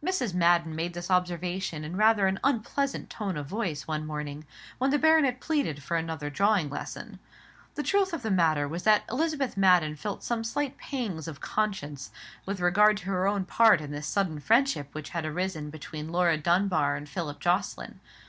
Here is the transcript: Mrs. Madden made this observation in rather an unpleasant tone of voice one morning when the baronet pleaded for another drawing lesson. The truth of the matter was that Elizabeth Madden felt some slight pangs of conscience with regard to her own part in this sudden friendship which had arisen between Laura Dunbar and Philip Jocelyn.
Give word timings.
Mrs. 0.00 0.32
Madden 0.32 0.76
made 0.76 0.94
this 0.94 1.10
observation 1.10 1.82
in 1.82 1.96
rather 1.96 2.28
an 2.28 2.38
unpleasant 2.44 3.10
tone 3.10 3.36
of 3.36 3.46
voice 3.48 3.84
one 3.84 4.06
morning 4.06 4.46
when 4.78 4.90
the 4.90 4.96
baronet 4.96 5.40
pleaded 5.40 5.82
for 5.82 5.96
another 5.96 6.30
drawing 6.30 6.70
lesson. 6.70 7.18
The 7.74 7.82
truth 7.82 8.12
of 8.12 8.22
the 8.22 8.30
matter 8.30 8.68
was 8.68 8.84
that 8.84 9.02
Elizabeth 9.10 9.56
Madden 9.56 9.96
felt 9.96 10.22
some 10.22 10.44
slight 10.44 10.78
pangs 10.78 11.26
of 11.26 11.40
conscience 11.40 12.12
with 12.44 12.60
regard 12.60 12.98
to 12.98 13.04
her 13.06 13.26
own 13.26 13.44
part 13.44 13.80
in 13.80 13.90
this 13.90 14.06
sudden 14.06 14.38
friendship 14.38 14.90
which 14.94 15.08
had 15.10 15.24
arisen 15.26 15.70
between 15.70 16.12
Laura 16.12 16.36
Dunbar 16.38 16.94
and 16.94 17.08
Philip 17.08 17.40
Jocelyn. 17.40 17.98